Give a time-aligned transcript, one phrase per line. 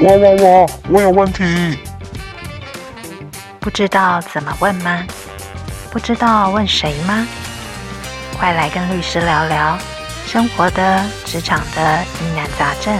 [0.00, 0.70] 哇哇哇！
[0.90, 1.76] 我有问题，
[3.58, 5.04] 不知道怎么问吗？
[5.90, 7.26] 不知道问谁吗？
[8.38, 9.76] 快来跟律师聊聊
[10.24, 12.96] 生活的、职场的疑难杂症。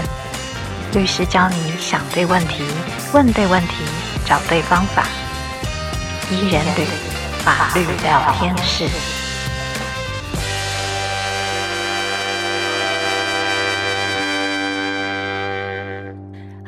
[0.91, 2.65] 律师教你想对问题、
[3.13, 3.75] 问对问题、
[4.25, 5.03] 找对方法。
[6.29, 6.85] 伊人律
[7.45, 8.89] 法律聊天室。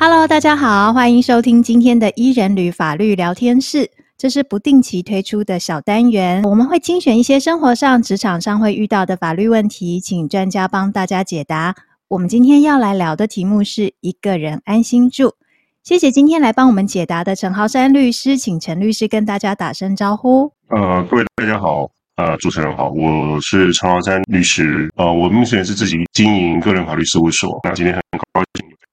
[0.03, 3.91] Hello，大家好，欢迎收听今天的伊人旅法律聊天室。
[4.17, 11.75] 这是不定期推出的小单元，我们会精选一些生活上、职场上会遇到的法律问题，请专家帮大家解答。
[12.07, 15.35] 我们今天要来聊的题目是一个人安心住。
[15.83, 20.51] 谢谢今天来帮我们解答的陈豪山律师，请陈律师跟大家打声招呼。
[20.69, 24.89] 呃，各位大家好，呃，主持人好，我是陈豪山律师。
[24.95, 27.59] 呃，我目前是自己经营个人法律事务所。
[27.63, 28.00] 那今天很。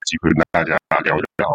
[0.08, 0.70] 机会跟大家
[1.04, 1.48] 聊一聊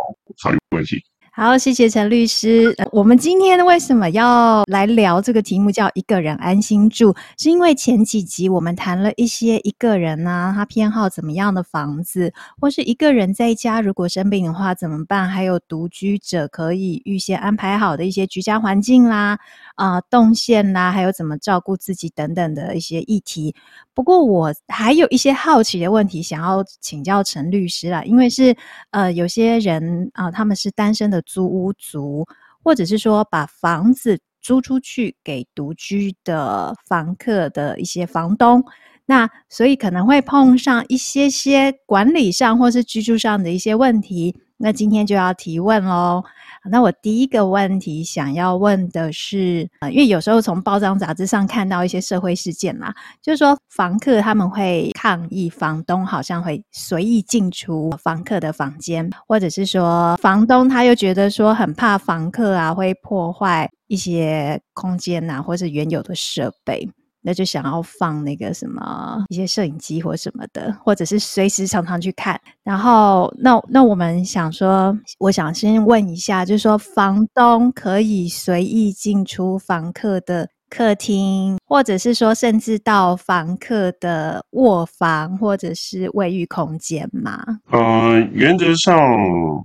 [0.44, 1.02] 法律关系。
[1.36, 2.76] 好，谢谢陈律师。
[2.92, 7.16] 我们今天为什么要来聊这个题目叫“一个人安心住”？
[7.40, 15.28] 是因为前几集我们谈了一些一个人呢、啊，他偏好怎么样的房子，或是一个人在家如果生病的话怎么办？
[15.28, 19.40] 还有独居者可以预先安排好的一些居家环境啦。
[19.74, 23.56] 啊、呃，动线啦，还有怎么照顾自己等等的一些议题。
[23.96, 28.56] 不过，我还有一些好奇的问题想要请教陈律师啦，因为是
[28.92, 32.26] 呃，有些人啊、他们是单身的租屋族，
[32.64, 38.64] 或者是说把房子租出去给独居的房客的一些房东，
[39.06, 44.36] 那所以可能会碰上一些些管理上或是居住上的一些问题。
[44.58, 46.24] 那今天就要提问喽。
[46.70, 66.90] 那我第一个问题想要问的是，呃，因为有时候从报章杂志上看到一些社会事件啦，就是说房客他们会抗议房东好像会随意进出房客的房间，或者是说房东他又觉得说很怕房客啊会破坏一些空间呐，或是原有的设备。
[67.24, 72.40] 那就想要放那个什么一些摄影机或什么的，或者是随时常常去看。
[72.64, 87.42] 然后，那那我们想说，我想先问一下，就是说，房东可以随意进出房客的客厅，或者是说，甚至到房客的卧房或者是卫浴空间吗？
[87.72, 88.98] 呃，原则上，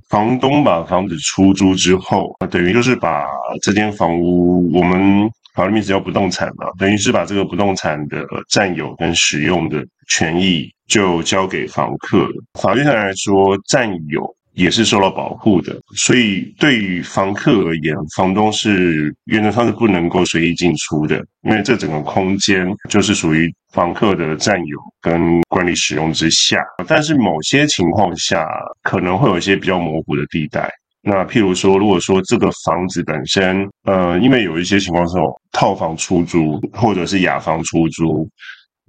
[0.08, 3.24] 房东把房子出租之后，等于就是把
[3.62, 5.30] 这间房屋我们。
[5.58, 12.34] 法律名词叫不动产嘛，等于是把这个不动产的占有跟使用的权益就交给房客了。
[12.60, 26.62] 法律上来说，占有也是受到保护的，所以对于房客而言，房东是原则上是不能够随意进出的，因为这整个空间就是属于房客的占有跟管理使用之下。
[26.86, 28.47] 但是某些情况下，
[28.84, 30.70] 可能会有一些比较模糊的地带。
[31.00, 38.28] 那譬如说，如果说这个房子本身，呃，因为有一些情况是有套房出租或者是雅房出租，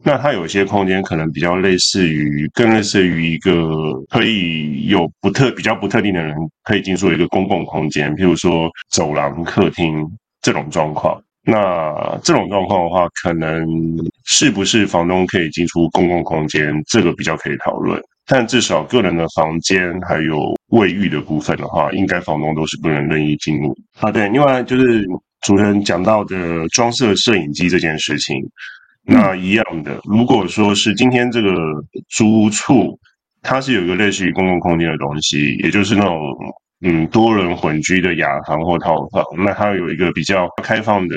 [0.03, 3.69] 那它有一些空间可能比较类似于，更类似于一个
[4.09, 10.03] 可以有不特比较不特定的人可以进入一个公共空间，譬如说走廊、客厅
[10.41, 11.21] 这种状况。
[11.43, 13.65] 那这种状况的话，可能
[14.25, 17.99] 是不是房东可以进出公共空间，这个比较可以讨论。
[18.31, 24.11] 但至少个人的房间还有卫浴的部分的话，应该房东都是不能任意进入啊。
[24.11, 25.03] 对，另外就是
[25.41, 28.37] 主持人讲到的装设摄影机这件事情，
[29.03, 31.51] 那一样的，如果说是今天这个
[32.09, 32.99] 租屋处，
[33.41, 36.19] 它是有一个类似于公共空间的东西，也就是那种
[36.81, 41.15] 嗯多人混居的雅房或套房，那它有一个比较开放的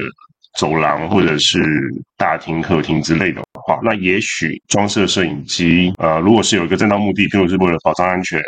[0.58, 1.60] 走廊或者是
[2.16, 3.42] 大厅、客厅之类的。
[3.66, 8.40] 话，那也许装设摄影机，呃，如果是有一个正当目的，譬如是为了保障安全，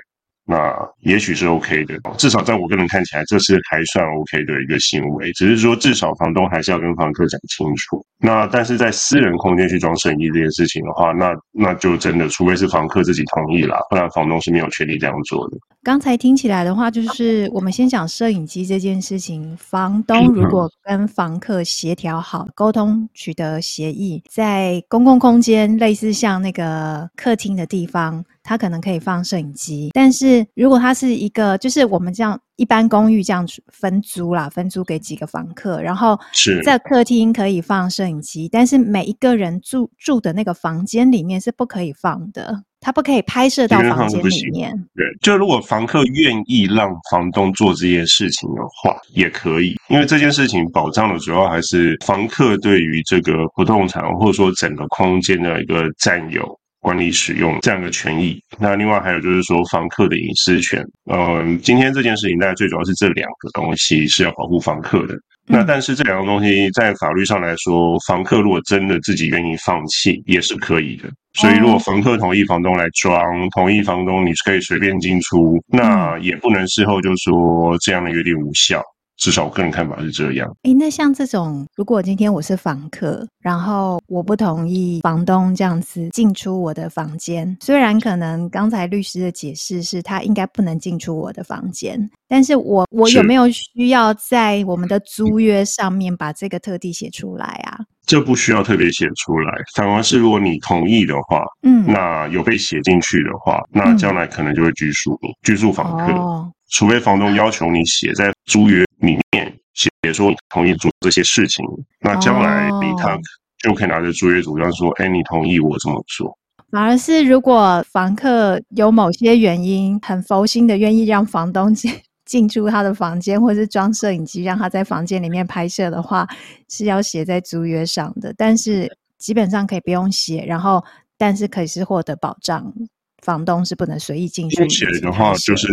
[0.46, 1.98] 那也许是 OK 的。
[2.18, 5.32] 至少在我个人看起来，这是还算 OK 的一个行为。
[5.32, 8.04] 只是说，至少房东还是要跟房客讲清楚。
[8.18, 15.56] 那但是在私人空间去装摄影机这件事情的话，那那就真的，除非是房客自己同意啦，不然房东是没有权利这样做的。
[15.82, 19.54] 刚才听起来的话，就是我们先讲摄影机这件事情。
[19.58, 29.90] 房东如果跟房客协调好，沟通取得协议，在公共空间，类似像那个客厅的地方，他可能可以放摄影机。
[29.92, 36.16] 但是如果他是一个，就是我们这样一般公寓这样分租啦，分租给几个房客，然后
[36.64, 42.62] 在客厅可以放摄影机，但是每一个人住住的那个房间里面是不可以放的。
[42.80, 44.70] 他不可以拍摄到房间里面。
[44.94, 49.74] 对，就如果房客愿意让房东做这件事情的话，也可以。
[49.88, 56.46] 因为这件事情保障的主要还是房客对于这个不动产或者说整个空间的一个占有
[56.84, 58.38] 管理使用这样的权益。
[58.58, 60.84] 那另外还有就是说房客的隐私权。
[61.10, 65.16] 嗯，今天这件事情大概最主要是这两个东西是要保护房客的。
[65.46, 71.08] 那但是这两个东西在法律上来说，房客如果真的自己愿意放弃，也是可以的。
[71.34, 73.20] 所以如果房客同意房东来装，
[73.50, 78.82] 同意房东你是可以随便进出，那也不能事后就说这样的约定无效。
[79.16, 80.48] 至少我个人看法是这样。
[80.62, 97.78] 哎，那像这种，如果今天我是房客，然后我不同意房东这样子进出我的房间，虽然可能刚才律师的解释是他应该不能进出我的房间，但是我我有没有需要在我们的租约上面把这个特地写出来啊？
[98.06, 106.12] 这不需要特别写出来，反而是如果你同意的话，嗯，那有被写进去的话，那将来可能就会拘束你，拘束房客。
[106.12, 111.64] 哦除非房东要求你写在租约里面，写说你同意做这些事情，
[112.00, 113.16] 那将来你他
[113.62, 116.36] 就可以拿着租约主张说：“哎，你同意我这么做。”
[116.72, 121.92] 反而是如果房客有某些原因很佛心的愿意让房东进
[122.24, 126.26] 进出他的房间，或是装摄影机让他在房间里面拍摄的话，
[126.68, 128.34] 是要写在租约上的。
[128.36, 130.84] 但是基本上可以不用写，然后
[131.16, 132.74] 但是可以是获得保障，
[133.22, 134.68] 房东是不能随意进去。
[134.68, 135.68] 写的话就是。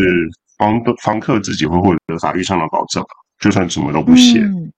[0.61, 3.03] 房房客自己会获得法律上的保障，
[3.39, 4.71] 就算什么都不写，嗯、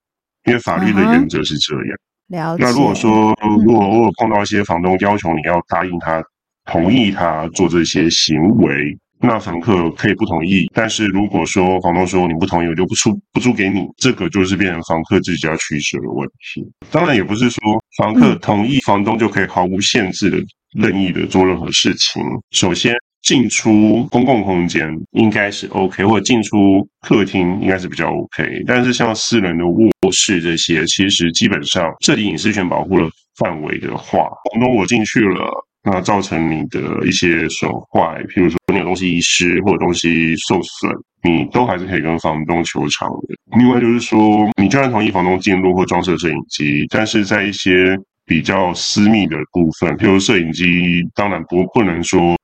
[0.45, 1.97] 因为法律的原则是这样。
[2.29, 2.63] 了解。
[2.63, 6.23] 那如果说，如果偶尔碰到一些房东要求你要答应他、
[6.71, 10.71] 同意他做这些行为，那房客可以不同意。
[10.73, 16.65] 但是如果说房东说你不同意，我就不出不租给你，这个就是变成房客自己要取舍的问题。
[16.89, 17.59] 当然也不是说
[17.97, 20.37] 房客同意，房东就可以毫无限制的
[20.79, 22.23] 任意的做任何事情。
[22.51, 22.95] 首先。
[23.23, 28.63] 进出公共空间应该是 OK，或者进出客厅应该是比较 OK。
[28.67, 34.19] 但是像私人的卧室这些，其实基本上涉及隐私权保护的范围的话，
[34.51, 35.49] 房东我进去了，
[35.85, 40.91] 那造成你的一些损坏，譬如说你有东西遗失或者东西受损，
[41.23, 43.57] 你都还是可以跟房东求偿的。
[43.57, 52.35] 另外就是说，你就算同意房东进入或装设摄影机，但是在一些比较私密的部分，譬如摄影机，当然不不能说。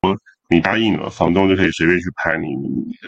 [0.49, 2.47] 你答应了，房东就可以随便去拍你，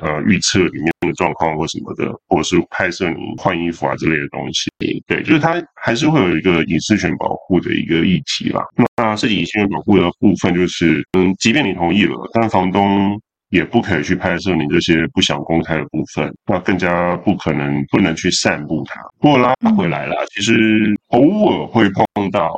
[0.01, 4.69] 呃，预测里面的状况或什么的，或者是拍摄你换衣服啊之类的东西。
[5.07, 8.63] 对，就是它还是会有一个隐私权保护的一个议题啦。
[8.95, 19.01] 那这隐私权保护的部分就是，嗯，即便你同意了，但房东也不可以去拍摄你这些不想公开的部分，那更加不可能不能去散布它。
[19.19, 22.53] 不过拉回来了，其实偶尔会碰到。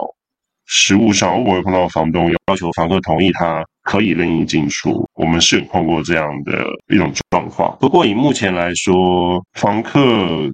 [0.66, 5.08] 实物上，偶尔碰到房东要求房客同意，他可以任意进出。
[5.16, 7.78] 我们是有碰过这样的一种状况。
[7.80, 10.00] 不过以目前来说，房客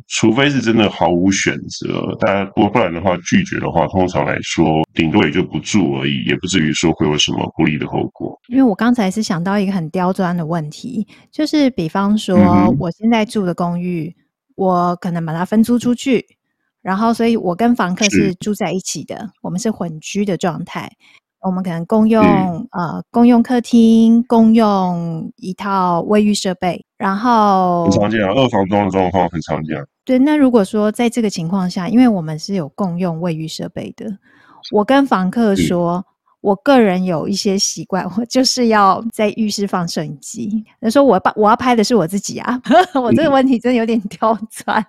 [0.07, 8.37] 除非是真的毫无选择，但不不然的话，拒绝的话，通常来说，顶多也就不住而已，也不至于说会有什么不利的后果。
[8.47, 12.37] 因为我刚才是想到一个很刁钻的问题，就是比方说，
[12.79, 14.13] 我现在住的公寓，
[14.55, 16.25] 我可能把它分租出去。
[16.81, 20.89] 然后，所以我跟房客是住在一起的，我们是混居的状态。
[21.41, 26.85] 我们可能共用、嗯、呃共用客厅，共用一套卫浴设备。
[26.97, 29.77] 然后很常见啊，二房东的状况很常见。
[30.03, 34.05] 对，那如果说在这个情况下，因为我们是有共用卫浴设备的，
[34.71, 36.05] 我跟房客说。
[36.41, 40.63] 我个人有一些习惯，我就是要在浴室放摄影机。
[40.79, 42.61] 他说我把我要拍的是我自己啊，
[42.95, 44.85] 我这个问题真的有点刁钻。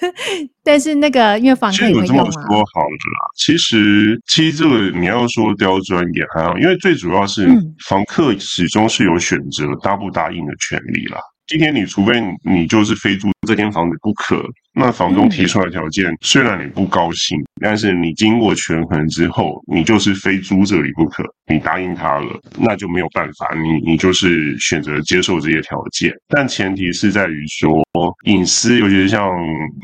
[0.64, 2.24] 但是那个因为房客也会用啊。
[2.24, 7.46] 这么说好了啦，其实其实这个你要说刁钻也还好，因为最主要是
[7.86, 11.20] 房客始终是有选择答不答应的权利啦。
[11.46, 27.80] 今天你除非你就是非租这间房子不可，那房东提出来条件，虽然你不高兴，但是你经过权衡之后，你就是非租这里不可，你答应他了，那就没有办法，你你就是选择接受这些条件，但前提是在于说
[28.24, 29.30] 隐私，尤其是像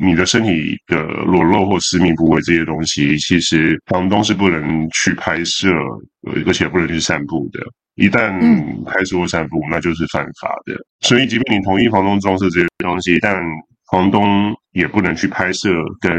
[0.04, 5.68] 你的身体的裸露或私密部位这些东西，其实房东是不能去拍摄，
[6.44, 7.60] 而且不能去散布的。
[7.96, 8.32] 一旦
[8.86, 10.74] 开始或散布，那就是犯法的。
[11.00, 13.42] 所以，即便你同意房东装饰这些东西，但
[13.90, 15.68] 房东也不能去拍摄
[16.00, 16.10] 跟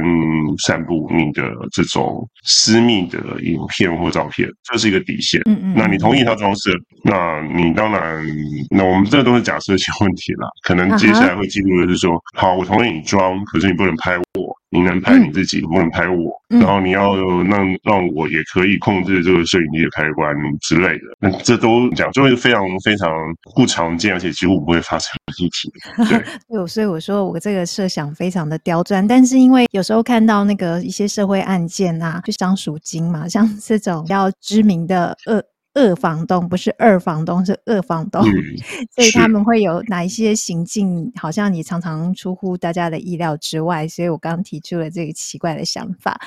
[0.63, 5.41] 散布你的这种私密的影片或照片，这是一个底线。
[5.49, 5.73] 嗯嗯。
[5.75, 6.71] 那你同意他装饰，
[7.03, 8.23] 那你当然，
[8.69, 10.47] 那我们这都是假设性问题了。
[10.61, 14.55] 可能接下来会记录的是说，好，我同意你装，可是你不能拍我。
[14.73, 16.33] 你能拍你自己，不能拍我。
[16.49, 21.03] 嗯、然后你要让让我也可以控制这个摄影机的开关之类的。
[21.19, 23.09] 那这都讲，就会非常非常
[23.55, 25.71] 不常见，而且几乎不会发生的议题。
[26.09, 29.07] 对，对，所以我说我这个设想非常的刁钻。
[29.07, 38.21] 但是因为有时候看到那个一些社会案件啊，就像赎金嘛，像这种比较知名的恶二房东，不是二房东，是二房东。
[38.21, 38.33] 嗯、
[38.95, 41.11] 所以他们会有哪一些行径？
[41.15, 43.87] 好像你常常出乎大家的意料之外。
[43.87, 46.19] 所以我刚刚提出了这个奇怪的想法。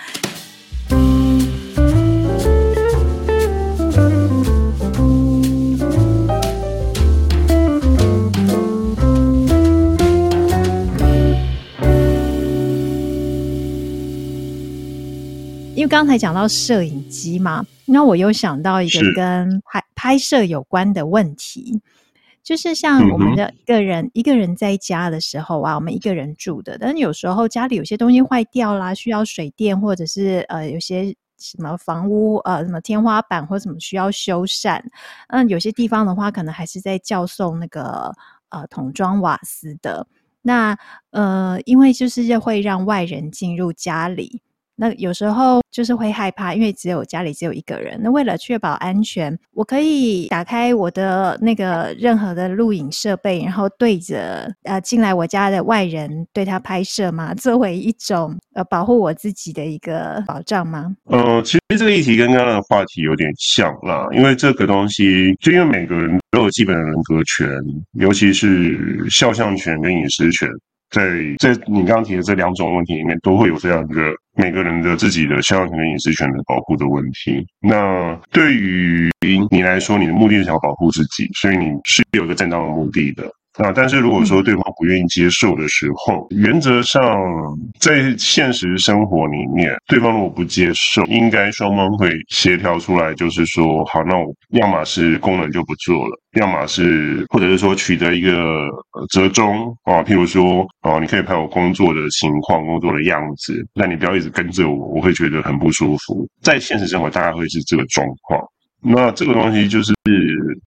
[0.90, 1.45] 因
[15.86, 21.80] 为刚才讲到摄影机嘛，那我又想到一个跟拍拍摄有关的问题，
[22.42, 34.82] 就是像我们的一个人、嗯、一个人在家的时候啊，我们一个人住的，但是有时候家里有些东西坏掉啦，需要水电，或者是呃有些什么房屋呃什么天花板或什么需要修缮，
[35.28, 38.12] 嗯，有些地方的话可能还是在叫送那个
[38.48, 40.04] 呃桶装瓦斯的，
[40.42, 40.76] 那
[41.10, 44.42] 呃因为就是会让外人进入家里。
[44.76, 47.98] 那有时候就是会害怕，因为只有家里只有一个人。
[48.02, 57.34] 那为了确保安全，我可以打开我的那个任何的录影设备，然后对着呃进来我家的外人对他拍摄吗？
[57.40, 60.94] 作为一种呃保护我自己的一个保障吗？
[61.04, 67.48] 呃，其实这个议题跟刚刚的话题有点像啦，因为这个东西就因为每个人都有基本的人格权，
[67.92, 70.48] 尤其是肖像权跟隐私权。
[70.88, 71.02] 在
[71.40, 77.44] 在你刚刚提的这两种问题里面，都会有这样一个每个人的自己的肖像权跟隐私权的保护的问题。
[77.60, 79.10] 那对于
[79.50, 83.30] 你来说，你的目的是想要保护自己，所以你是有一个正当的目的的。
[83.58, 87.02] 啊，但是如果说对方不愿意接受的时候，原则上
[87.80, 98.68] 在现实生活里面，对方如果不接受，应该双方会协调出来，就是说，好，那我要么是功能就不做了，要么是或者是说取得一个
[99.10, 106.28] 折中啊，譬如说，啊，你可以拍我工作的情况、工作的样子，但你不要一直跟着我，我会觉得很不舒服。
[106.42, 108.40] 在现实生活，大概会是这个状况。
[108.88, 109.92] 那这个东西就是，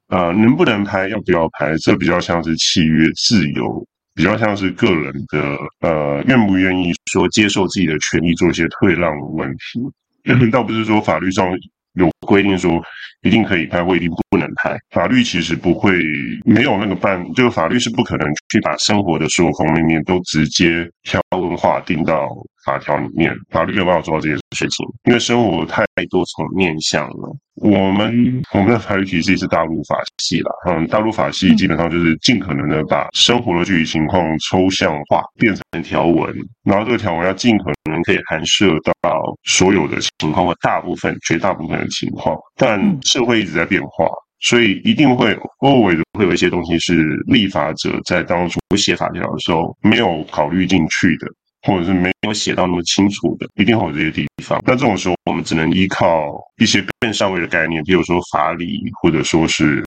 [0.10, 9.82] 呃，能不能拍，要不要拍，这比较像是契约自由，比较像是个人的，呃，愿不愿意说接受自己的权利，做一些退让的问题，
[10.52, 11.48] 倒不是说法律上
[11.94, 12.82] 有规定说
[13.22, 15.98] 一定可以拍或一定不能拍，法律其实不会
[16.44, 22.28] 没有那个办，这个法律是不可能去把生活的所有方面面都直接条文化定到
[22.66, 27.36] 法条里面，法律没有办法做到这件事情，因为生活太多重面向了。
[27.56, 36.34] 我们我们的法律体系是大陆法系啦，嗯，大陆法系基本上就是尽可能的把生活的具体情况抽象化，变成条文，
[36.64, 39.12] 然后这个条文要尽可能可以涵摄到
[39.44, 42.36] 所有的情况或大部分、绝大部分的情况。
[42.56, 44.08] 但社会一直在变化，
[44.42, 51.28] 所以一定会偶尔会有一些东西是立法者在当初写法条的时候没有考虑进去的。
[51.64, 54.58] 或者是没有写到那么清楚的，一定会有这些地方。
[54.66, 59.84] 那这种时候，我们只能依靠一些更上位的概念，比如说法理，或者说是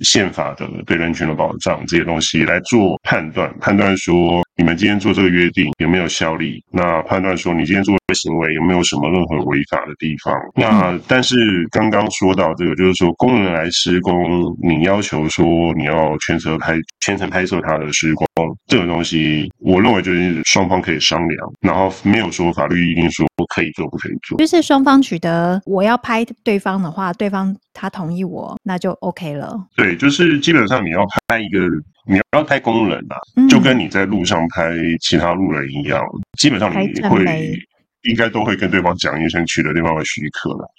[0.00, 10.34] 宪法的对人权的保障这些东西来做判断，判断说你们今天做这个约定有没有效力，那判断说你今天做的行为有没有什么任何违法的地方。
[10.54, 18.26] 那但是刚刚说到这个，就是说工人来施工，你要求说你要全程拍全程拍摄他的施工。
[18.66, 29.56] 这个东西，我认为就是双方可以商量，然后没有说法律一定说可以做不可以做，就是双方取得我要拍对方的话，对方他同意我，那就 OK 了。
[29.76, 31.60] 对，就是基本上你要拍一个，
[32.06, 36.02] 你要拍工人啊，嗯、就跟你在路上拍其他路人一样，
[36.38, 36.76] 基本上你
[37.08, 37.24] 会
[38.02, 40.70] 应该都会跟对方讲一声，取得对方的许可了。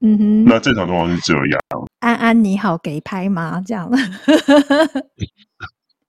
[0.00, 1.60] 嗯哼，那正常状况是这样。
[2.00, 3.62] 安安你好，给拍吗？
[3.66, 3.90] 这样。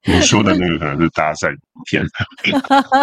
[0.07, 1.51] 你说的那个可能是搭讪
[1.89, 2.05] 片，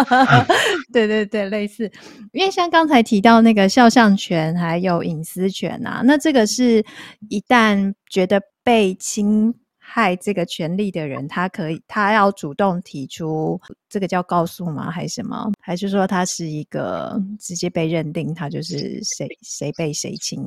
[0.93, 1.91] 对对对，类似，
[2.31, 6.85] 因为像刚才提到那个肖像权还有隐私权啊，那这个是
[7.27, 9.53] 一旦觉得被侵
[9.93, 14.89] 害这个权利的人，他可以他要主动提出，这个叫告诉吗？
[14.89, 15.51] 还是什么？
[15.61, 20.41] 还是说他是一个直接被认定他就是谁谁被谁侵？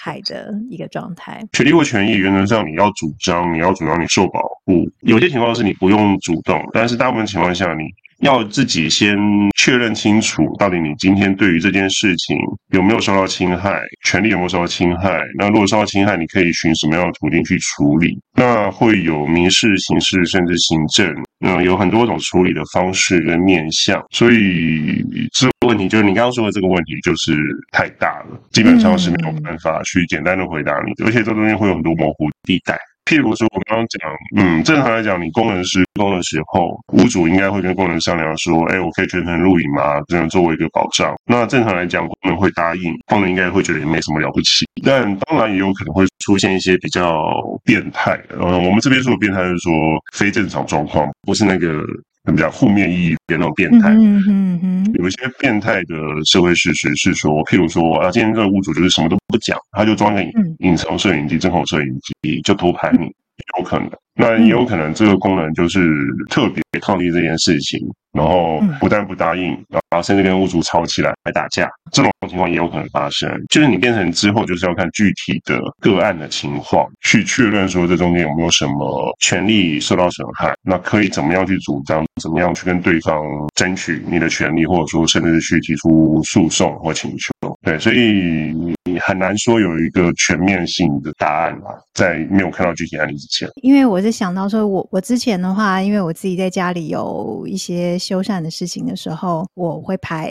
[0.00, 4.88] 害的一个状态，权利或权益原则上你要主张，你要主张你受保护。
[5.00, 7.82] 有些情况是你不用主动，但是大部分情况下你
[8.22, 9.16] 要自己先
[9.56, 12.36] 确认清楚，到底你今天对于这件事情
[12.72, 15.20] 有没有受到侵害，权利有没有受到侵害。
[15.36, 18.16] 那如果受到侵害，你可以寻什么样的途径去处理？
[18.34, 21.12] 那会有民事、刑事甚至行政，
[21.44, 24.00] 嗯，有很多种处理的方式跟面向。
[24.10, 27.34] 所以这个问题就是你刚刚说的这个问题，就是
[27.72, 32.78] 太大了，基本上是没有办法去简单的回答你，而且这中间会有很多模糊地带。
[33.04, 40.00] 譬如说，我刚刚讲，嗯，正常来讲，你工人施工的时候，屋主应该会跟工人商量说，哎，我可以全程录影吗？
[40.08, 41.14] 这样作为一个保障。
[41.26, 44.66] 那正常来讲，工人会答应，工人应该会觉得也没什么了不起。
[44.84, 47.24] 但当然也有可能会出现一些比较
[47.64, 48.36] 变态的。
[48.40, 49.72] 嗯，我们这边说的变态是说
[50.14, 51.82] 非正常状况，不是那个。
[52.30, 63.12] 比较负面意义的那种变态，嗯嗯嗯，有一些变态的社会事实是说，譬如说啊，今天这个屋主就是什么都不讲，他就装个隐隐藏摄影机、针孔摄影机就偷拍你，
[63.58, 63.90] 有可能。
[64.14, 65.90] 那也有可能这个功能就是
[66.28, 67.80] 特别抗议这件事情，
[68.12, 73.30] 然后不但不答应，然后甚至跟屋主吵起来还打架，这种情况也有可能发生。
[73.50, 83.22] 就是你变成之后就是要看具体的个案的情况，去确认说这中间有没有什么权利受到损害，那可以怎么样去主张，怎么样去跟对方
[83.54, 87.32] 争取你的权利，或者说甚至是去提出诉讼或请求。
[87.64, 88.52] 对，所以
[88.84, 93.48] 你很难说有一个全面性的答案吧，在没有看到具体案例之前。
[93.62, 100.30] 因为我是想到说我，我我之前的话，因为我自己在家里有一些修缮的事情的时候，我会拍，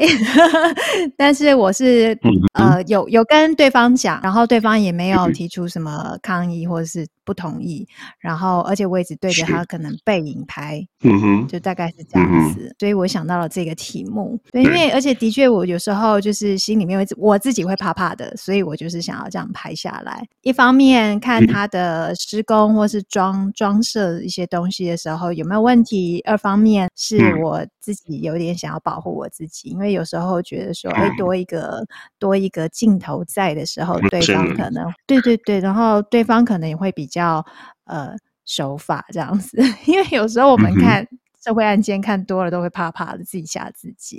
[1.18, 7.06] 但是我是、嗯、呃有有跟对方讲，然后对方也没有提出什么抗议或者是。
[7.24, 7.88] 不同意，
[8.20, 20.28] 然后而且我一直对着他可能背影拍，嗯哼，就大概是这样子，嗯、所以我想到了这个题目，对，对，因为而且的确我有时候就是心里面会我自己会怕怕的，所以我就是想要这样拍下来。
[20.42, 31.86] 一方面看他的施工或是装装设一些东西的时候有没有问题，二方面是我自己有点想要保护我自己，因为有时候觉得说，哎，多一个
[32.18, 37.12] 多一个镜头在的时候，对方可能对对对，然后对方可能也会比。
[37.12, 37.46] 较
[37.84, 41.06] 呃守法这样子， 因为有时候我们看
[41.44, 44.18] 社会案件看多了，都会怕怕的，自己吓自己。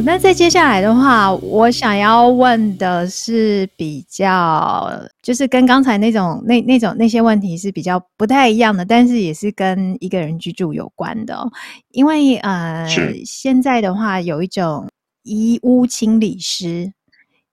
[0.00, 4.90] 嗯，那再接下来的话，我想要问的是比较，
[5.22, 11.50] 就是跟刚才那种那那种那些问题是比较不太一样的，但是也是跟一个人居住有关的哦。
[11.90, 12.86] 因为呃，
[13.24, 14.88] 现在的话有一种
[15.22, 16.92] 遗屋清理师，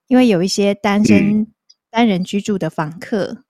[0.06, 1.46] 因为有一些单身
[1.90, 3.44] 单人居住的房客。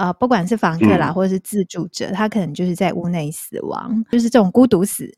[0.00, 5.14] 呃，不管是房客啦，或者是自住者，嗯、他可能就是在屋内死亡，就是这种孤独死。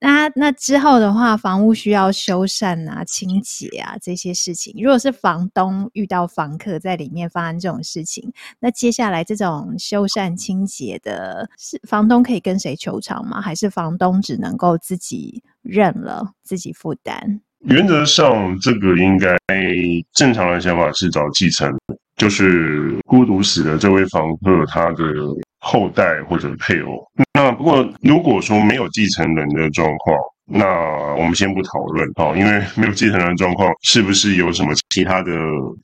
[0.00, 4.74] 那那之后的话，房屋需要修缮啊、清洁啊这些事情。
[4.82, 13.40] 如果是房东遇到房客在里面发生这种事情，那接下来这种修缮清洁的，是房东可以跟谁求偿吗？
[13.40, 17.40] 还是房东只能够自己认了，自己负担？
[17.60, 19.36] 原则上，这个应该
[20.12, 21.72] 正常的想法是找继承。
[22.16, 25.04] 就是孤独死的这位房客，他的
[25.60, 27.04] 后代或者配偶。
[27.32, 35.32] 那不过，如果说没有继承人的状况，那我们先不讨论哈，因为没有继承人的状况，是不是有什么其他的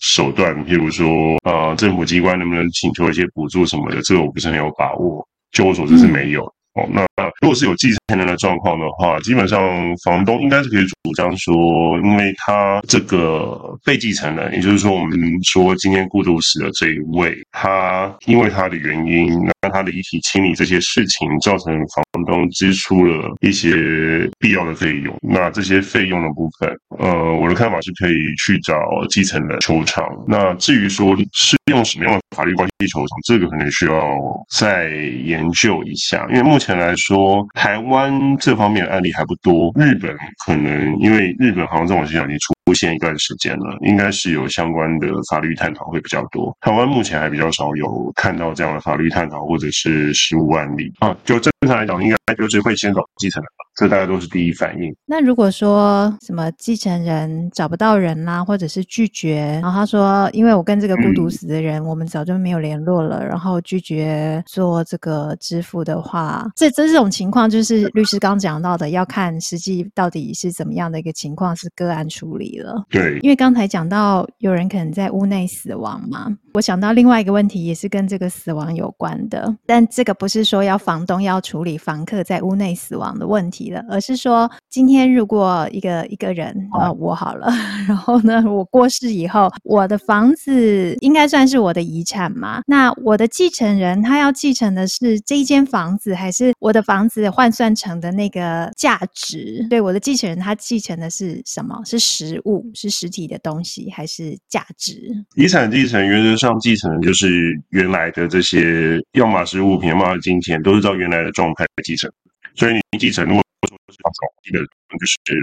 [0.00, 0.54] 手段？
[0.66, 1.08] 譬如说，
[1.44, 4.00] 呃，政府机关能不能请求一些补助什么的？
[4.02, 5.26] 这个我不是很有把握。
[5.52, 6.44] 就我所知是没有。
[6.74, 7.04] 哦，那
[7.40, 9.60] 如果是有继承承人的状况的话，基本上
[10.04, 11.54] 房东应该是可以主张说，
[12.02, 19.30] 因为他这个被继承人，也就是说，我们说今天孤独死的这一位，他因为他的原因，
[19.62, 26.68] 那他的遗体清理这些事情，造成房东支出了一些必要的费用，那这些费用的部分，
[26.98, 28.74] 呃，我的看法是可以去找
[29.08, 30.04] 继承人求偿。
[30.26, 34.18] 那至于说是用什么样的法律关系求偿，这个可能需要
[34.50, 34.88] 再
[35.24, 37.99] 研究一下，因为目前来说，台湾
[38.38, 39.72] 这方面的案例还不多。
[39.74, 46.56] 日本可能因为日本航空这种现象已经出现一段时间了，应该是有相关的法律探讨会比较多。
[46.60, 51.16] 台湾目前还比较少有看到这样的法律探讨或者是实务案例啊。
[51.24, 53.48] 就正常来讲，应该就是会先找继承人。
[53.76, 54.94] 这大概都是第一反应。
[55.06, 72.84] 那如果说什么继承人找不到人啦，或者是拒绝，然后他说，因为我跟这个孤独死的人，嗯、我们早就没有联络了，然后拒绝做这个支付的话，这这这种情况，就是律师刚讲到的，要看实际到底是怎么样的一个情况，是个案处理了。
[72.90, 83.84] 对，因为刚才讲到有人可能在屋内死亡嘛，我想到另外一个问题，也是跟这个死亡有关的，但这个不是说要房东要处理房客在屋内死亡的问题了。
[83.88, 87.48] 而是说，今天如果一个一个人，呃，我好了，
[87.88, 92.62] 然后呢，我过世以后，我的房子应该算是我的遗产嘛？
[92.68, 99.66] 那我的继承人他要继承的是这一间房子，还是我的房子换算成的那个价值？
[99.68, 101.76] 对，我的继承人他继承的是什么？
[101.84, 105.00] 是实实物，是实体的东西，还是价值？
[105.34, 112.12] 遗产继承原则上继承的就是原来的这些，要么是物品，要么是金钱，都是照原来的状态继承。
[112.54, 114.20] 所以你继承，如果说是要找
[114.52, 114.60] 的，
[114.98, 115.40] 就是这个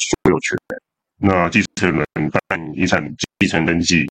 [0.00, 0.58] 所有权。
[1.18, 2.04] 那继承人
[2.48, 4.04] 办遗产继承登记，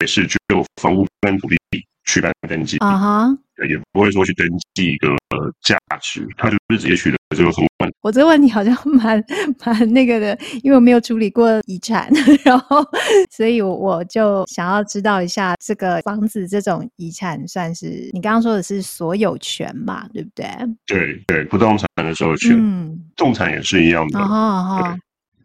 [0.00, 1.59] 也是具有房屋跟土地
[2.10, 3.68] 去办登记啊哈，uh huh.
[3.68, 5.08] 也不会说去登记一个
[5.62, 7.68] 价值，他就是直接取得这个房屋。
[8.02, 9.22] 我这个问题好像蛮
[9.64, 12.10] 蛮那个的，因为我没有处理过遗产，
[12.44, 12.84] 然后
[13.30, 20.46] 所以我就想要知道一下，这个房子这种遗产算是你刚刚说的是所有权嘛，对不对？
[20.86, 24.18] 对对，不动产的所有权，嗯，动产也是一样的。
[24.18, 24.98] 啊哈哈。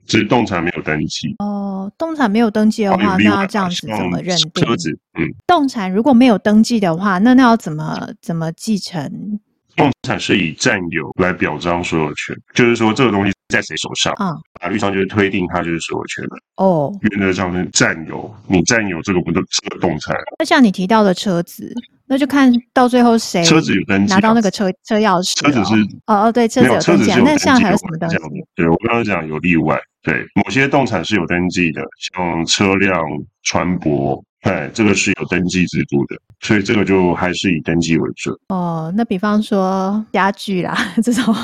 [0.05, 4.63] 只是动产没有登记哦，动产没有登记的话，那要这样子怎么认定？
[4.63, 9.39] 车子，嗯，动产如果没有登记的话，那那要怎么怎么继承？
[9.75, 16.35] 动产是以占有来表彰所有权，就是说这个东西在谁手上，啊、嗯，法律上就是推定它就是所有权的。
[16.55, 20.15] 哦，原则上是占有，你占有这个不动这个动产。
[20.39, 21.73] 那像你提到的车子。
[22.07, 25.73] 那就看到最后谁车子有登记拿到那个车车钥匙，车子是
[26.05, 28.17] 哦哦对，车子有登记，那像还有什么登记？
[28.55, 33.01] 对我刚刚讲有例外，对某些动产是有登记的，像车辆、
[33.43, 38.33] 船舶，哎，这个是有登记制度的，所以这个就还是以登记为准。
[38.49, 41.35] 哦，那比方说家具啦 这种，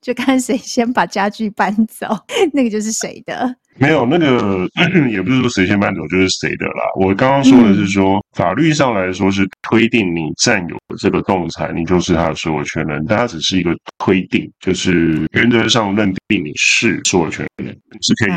[0.00, 2.06] 就看谁先把家具搬走，
[2.52, 3.54] 那个就是谁的。
[3.76, 4.68] 没有那个，
[5.10, 6.82] 也不是说谁先搬走就是谁的啦。
[6.98, 13.02] 我刚刚说的是说，嗯、法律上来说是推定你占有这个动产，你就是他的所有权人。
[13.08, 18.30] 但它只是一个推定，就是原则上认定你是所有权人，是可以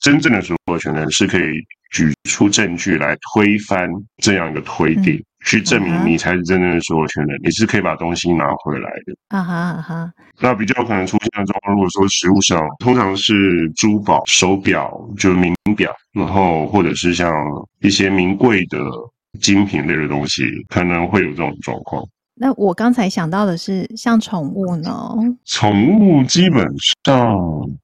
[0.00, 1.42] 真正的所有权人是可以
[1.90, 3.88] 举出证据来推翻
[4.22, 5.14] 这样一个推定。
[5.14, 9.14] 嗯去证明你才是真正的所有权人，你是可以把东西拿回来的。
[9.28, 10.12] 啊哈啊哈。
[10.40, 17.32] 那比较可能出现的状况，如果说实物上，通常是珠宝、手表，就是名表，然后或者是像
[17.80, 18.80] 一些名贵的
[19.40, 22.02] 精品类的东西，可能会有这种状况。
[22.38, 24.92] 那我刚才想到的是，像宠物呢？
[25.46, 26.62] 宠物基本
[27.04, 27.34] 上，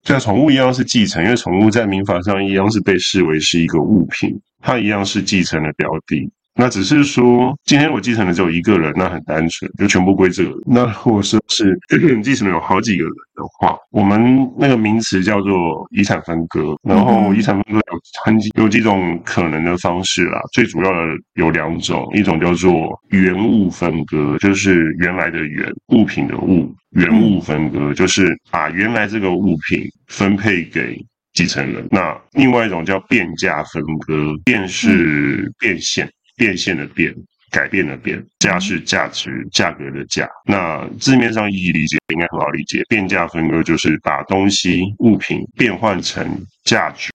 [0.02, 6.30] 像宠物一样是继承，因为宠物在民法上一样是被视为是一个物品，它一样是继承的标的。
[6.54, 10.58] 那只是说，今天我继承的只有一个人，那很单纯，就全部归这个人。
[10.66, 11.78] 那如果说是
[12.22, 16.74] 继承了有好几个人的话，我们那个名词叫做遗产分割。
[16.82, 20.98] 然后遗产分割有很有几种可能的方式啦，最主要的
[21.34, 31.88] 有两种，一种叫做原物分割，就是原来的原物品的物，原物分割就是把原来这个物品分配给继承人。
[31.90, 36.06] 那另外一种叫变价分割，变是变现。
[36.36, 37.14] 变现的变，
[37.50, 40.28] 改变的变，价是价值、价格的价。
[40.46, 42.82] 那字面上意义理解应该很好理解。
[42.88, 46.26] 变价分割就是把东西物品变换成
[46.64, 47.10] 价值、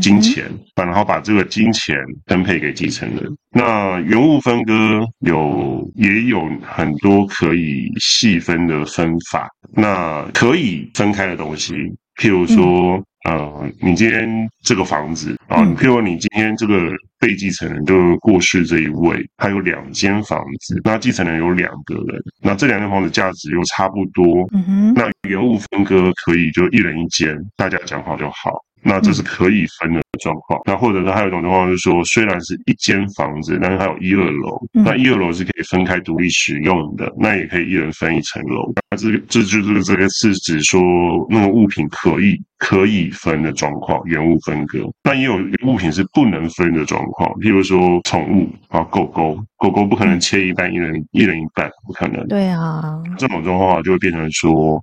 [0.00, 0.44] 金钱，
[0.76, 3.36] 然后把这个金钱分配给继承人。
[3.50, 9.48] 那原物分割有也有很多可以细分的分法。
[9.72, 11.74] 那可以分开的东西，
[12.20, 13.04] 譬如说。
[13.24, 28.62] 呃，你今天这个房子啊，譬如说你今天这个被继承人就是过世这一位，他有两间房子，那继承人有两个人，那这两间房子价值又差不多，嗯哼，那原物分割可以就一人一间，大家讲好就好。
[28.84, 30.60] 那这是可以分的状况。
[30.66, 34.60] 那或者是还有一种状况，就是说，虽然是一间房子，但是它有一二楼。
[34.72, 38.72] 那一二楼是可以分开独立使用的，那也可以一人分一层楼。
[38.90, 40.80] 那这个这就是这个是指说，
[41.28, 44.80] 那个物品可以可以分的状况，原物分割。
[45.02, 52.26] 那也有物品是不能分的状况，譬如说宠物啊，狗狗，狗狗不可能切一半，一人一人一半，不可能。
[52.28, 52.82] 对啊，
[53.18, 54.82] 这种状况就会变成说。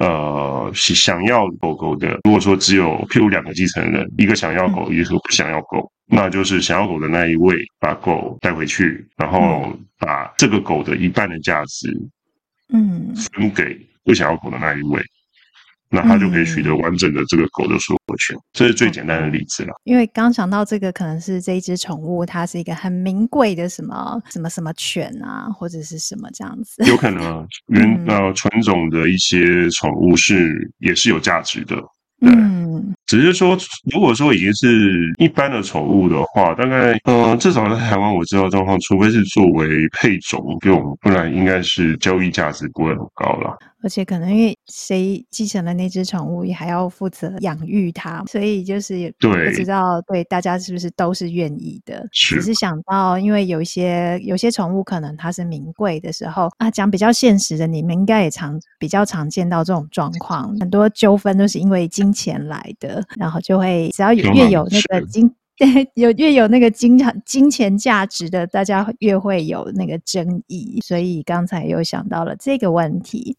[0.00, 11.94] 呃，想要狗狗的，如果说只有譬如两个继承人，一个想要狗，一个不想要狗，那就是想要狗的那一位把狗带回去，然后把这个狗的一半的价值，
[12.72, 15.02] 嗯，分给不想要狗的那一位。
[15.90, 19.74] 那他就可以取得完整的这个狗的所有权，这是最简单的例子了。
[19.84, 26.84] 因为刚想到这个，可能是这一只宠物，它是一个很名贵的什么什么什么犬啊，或者是什么这样子。
[26.86, 31.76] 有可能啊， 原呃纯种的一些宠物是也是有价值的。
[32.20, 33.56] 对，嗯，只是说，
[33.90, 43.56] 如果说已经是一般的宠物的话，大概，呃，至少在台湾我知道状况，除非是作为配种用，不然应该是交易价值不会很高了。
[43.82, 52.06] 而且可能因为谁继承了那只宠物，也还要负责养育它，所以就是也不知道对大家是不是都是愿意的。
[52.12, 65.32] 是只是想到，因为有一些有些宠物可能它是名贵的时候啊，讲比较现实的，你们应该也常比较常见到这种状况，很多纠纷都是因为金钱来的，然后就会只要 越有那个金。
[65.56, 73.36] 对，有越有那个金金钱价值的，大家越会有那个争议，所以刚才又想到了这个问题。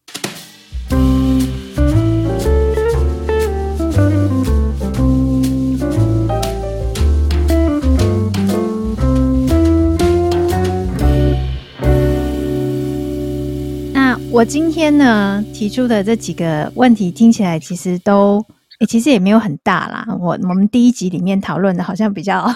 [13.92, 18.44] 那我今天呢提出的这几个问题，听起来其实都。
[18.80, 22.52] 欸、其实也没有很大啦，我我们第一集里面讨论的好像比较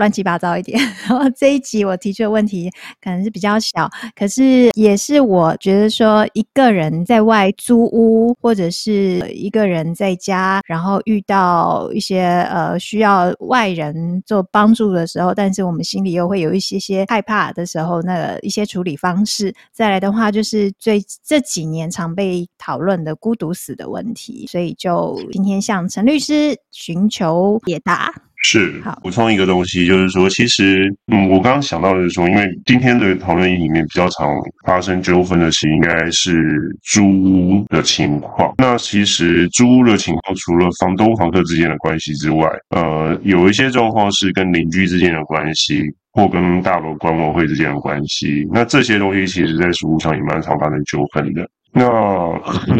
[0.00, 2.70] 乱七八糟一点， 然后这一集我提出的问题
[3.02, 3.86] 可能是比较小，
[4.16, 19.54] 可是也是我觉得说一个人在外租屋，或者是一个人在家，然后遇到一些呃需要外人做帮助的时候，但是我们心里又会有一些些害怕的时候，那个一些处理方式。
[19.70, 28.10] 再来的话，就是最这几年常被讨论的孤独死的问题，所以就今天向陈律师寻求解答。
[28.42, 34.28] 是，补充一个东西，就是说，其实，嗯，我刚刚想到的是说，因为今天的讨论里面比较常
[34.64, 38.54] 发生纠纷的是，应该是租屋的情况。
[38.56, 48.48] 那其实租屋的情况，除了房东房客之间的关系之外，呃，有一些状况是跟邻居之间的关系，或跟大楼管委会之间的关系。
[48.50, 51.46] 那这些东西，其实在实务上也蛮常发生纠纷的。
[51.72, 51.86] 那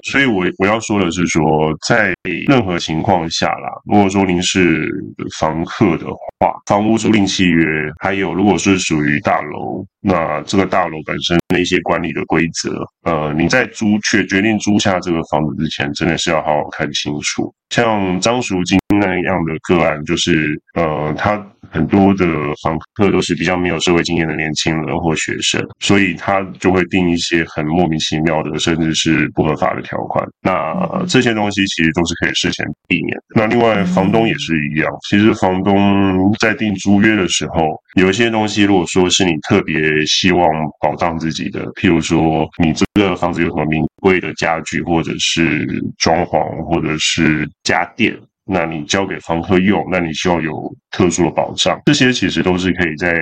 [0.02, 1.42] 所以我，我要说的是说，
[1.86, 2.12] 在
[2.48, 4.90] 任何情况下啦，如果说您是
[5.38, 7.64] 房客的话，房屋租赁契约，
[8.00, 17.52] 还有如果是属于大楼，那这个大楼本身的一些管理的规则，呃，你在租却决定租下这个房子之前，真的是要好好看清楚。
[17.70, 21.40] 像张淑晶那样的个案，就是呃，他。
[21.72, 22.26] 很多的
[22.64, 30.26] 房客都是比较没有社会经验的年轻人或学生，所以他就会定一些很莫名其妙的，甚至是不合法的条款。
[30.42, 33.22] 那这些东西其实都是可以事前避免的。
[33.36, 34.90] 那另外，房东也是一样。
[35.08, 40.48] 其实房东在订租约的时候，有一些东西，如果说是你特别也希望
[40.80, 45.66] 保障自己的，譬如说你这个房子有什么名贵的家具，或者是
[45.98, 48.16] 装潢，或者是家电。
[48.52, 50.52] 那你交给房客用，那你需要有
[50.90, 53.14] 特殊的保障，这些其实都是可以在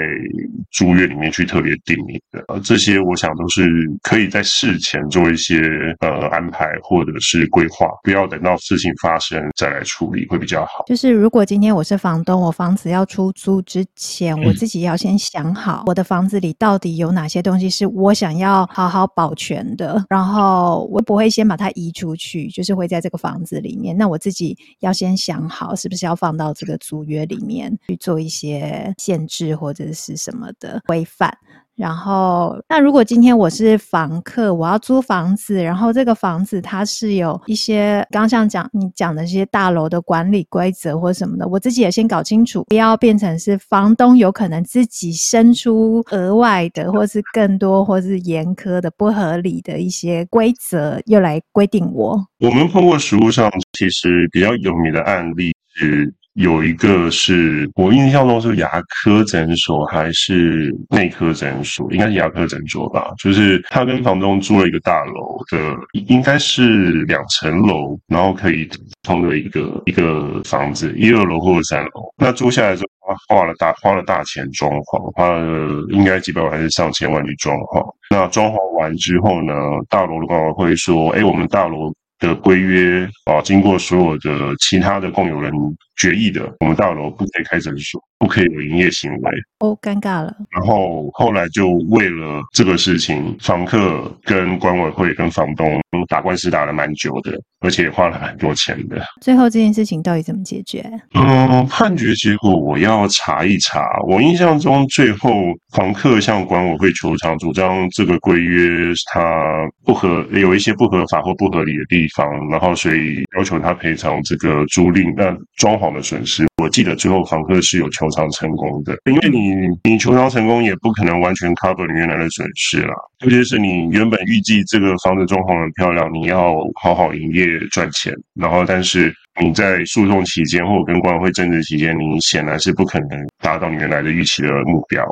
[0.72, 2.42] 租约里面去特别定义的。
[2.48, 3.68] 呃，这些我想都是
[4.02, 5.60] 可以在事前做一些
[6.00, 10.84] 呃安排或者是规划，不要等到事情发生再来处理会比较好。
[10.86, 23.94] 就是如果今天我是房东，我房子要出租之前，我自己要先想好我的房子里到底有哪些东西是我想要好好保全的，然后我不会先把它移出去，就是会在这个房子里面。
[23.94, 25.08] 那我自己要先。
[25.18, 31.36] 想好是不是要放到这个租约里面去做一些限制或者是什么的规范。
[31.74, 52.20] 然后，那如果今天我是房客，我要租房子，然后这个房子它是有一些刚像讲你讲的这些大楼的管理规则或什么的，我自己也先搞清楚，不要变成是房东有可能自己生出额外的，或是更多，或是严苛的、不合理的一些规则，又来规定我。
[52.40, 56.12] 我们碰过实务上其实比较有名的案例是。
[56.34, 63.10] 有一个是我印象中是牙科诊所还是内科诊所，应该是牙科诊所吧。
[63.22, 65.74] 就是他跟房东租了一个大楼的，
[66.06, 68.68] 应该是两层楼，然后可以
[69.02, 71.90] 通的一个一个房子，一二楼或者三楼。
[72.16, 77.84] 那租下来之后，他花了大花了大钱装潢，花了应该几百万还是上千万去装潢。
[78.10, 79.52] 那装潢完之后呢，
[79.88, 85.52] 大楼的管委会说：“哎，我们大楼。”的规约啊，经过所有的其他的共有人
[85.98, 89.30] 决议的，我们大楼不可以开诊所，不可以有营业行为。
[89.58, 90.34] 哦，尴尬了。
[90.50, 99.02] 然后后来就为了这个事情，房客跟管委会跟房东打官司打了蛮久的，而且花了很多钱的。
[99.20, 100.84] 最后这件事情到底怎么解决？
[101.14, 103.84] 嗯，判决结果我要查一查。
[104.06, 105.32] 我印象中最后
[105.72, 116.46] 房客向管委会求偿，主张这个规约它不合，有一些不合法或不合理的地方，然后所以要求他赔偿这个租赁那装潢的损失。
[116.62, 135.04] 我记得最后房客是有求偿成功的，因为你你求偿成功也不可能完全 cover 你原来的损失啦，尤其是你原本预计这个房子装潢很漂亮，你要好好营业赚钱，然后但是你在诉讼期间或跟管委会争执期间，你显然是不可能达到你原来的预期的目标。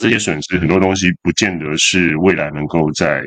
[0.00, 3.22] 这些损失很多东西不见得是未来能够在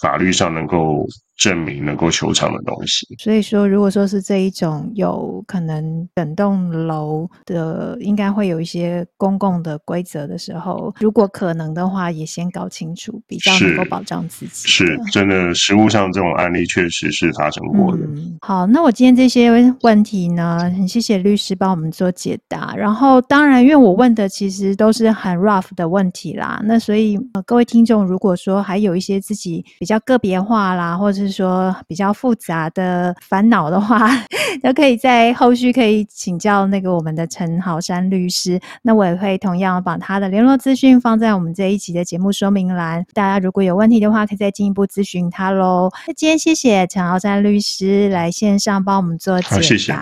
[0.00, 1.04] 法律上能够
[1.36, 3.06] 证明能够求偿的东西。
[3.18, 14.68] 所以说，如果说是这一种有可能整栋楼的，应该会有一些公共的规则的时候，如果可能的话，也先搞清楚，比较能够保障自己。
[14.68, 18.04] 是，是真的，实物上这种案例确实是发生过的。
[18.04, 19.50] 嗯，好，那我今天这些
[19.82, 22.74] 问题呢，很谢谢律师帮我们做解答。
[22.76, 34.08] 然后，当然，因为我问的其实都是很 rough 的问题啦，那所以，呃，各位听众，如果说还有一些自己比较个别化啦，或者是说比较复杂的烦恼的话，
[34.62, 38.60] 都可以在后续可以请教那个我们的陈豪山律师。
[38.82, 43.04] 那我也会同样把他的联络资讯放在我们这一集的节目说明栏。
[43.12, 45.90] 大家如果有问题的话，可以再进一步咨询他喽。
[46.06, 49.60] 那今天谢谢陈豪山律师来线上帮我们做解答。
[49.60, 49.94] 谢 谢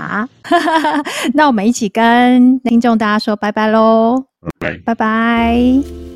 [1.34, 4.24] 那我们一起跟听众大家说拜拜喽。
[4.58, 4.78] 拜拜。
[4.84, 6.11] 拜拜。